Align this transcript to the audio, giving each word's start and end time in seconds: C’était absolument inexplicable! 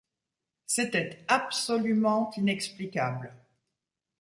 C’était 0.65 1.09
absolument 1.27 2.31
inexplicable! 2.35 3.35